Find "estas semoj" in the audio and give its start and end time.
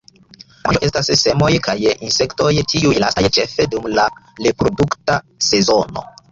0.87-1.49